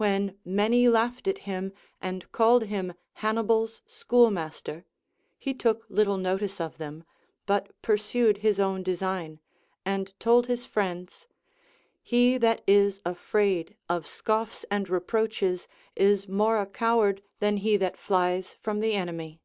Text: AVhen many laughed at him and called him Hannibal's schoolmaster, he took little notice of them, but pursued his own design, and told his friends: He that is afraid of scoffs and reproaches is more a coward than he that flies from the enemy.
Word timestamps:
AVhen 0.00 0.34
many 0.46 0.88
laughed 0.88 1.28
at 1.28 1.40
him 1.44 1.74
and 2.00 2.32
called 2.32 2.62
him 2.64 2.94
Hannibal's 3.16 3.82
schoolmaster, 3.86 4.86
he 5.38 5.52
took 5.52 5.84
little 5.90 6.16
notice 6.16 6.58
of 6.58 6.78
them, 6.78 7.04
but 7.44 7.68
pursued 7.82 8.38
his 8.38 8.58
own 8.58 8.82
design, 8.82 9.40
and 9.84 10.18
told 10.18 10.46
his 10.46 10.64
friends: 10.64 11.26
He 12.02 12.38
that 12.38 12.62
is 12.66 13.02
afraid 13.04 13.76
of 13.90 14.06
scoffs 14.06 14.64
and 14.70 14.88
reproaches 14.88 15.68
is 15.94 16.26
more 16.26 16.56
a 16.58 16.64
coward 16.66 17.22
than 17.38 17.58
he 17.58 17.76
that 17.76 17.98
flies 17.98 18.56
from 18.62 18.80
the 18.80 18.94
enemy. 18.94 19.38